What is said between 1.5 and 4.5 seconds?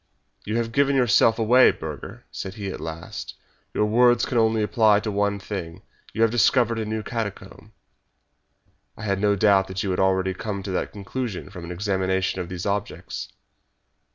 Burger!" said he at last. "Your words can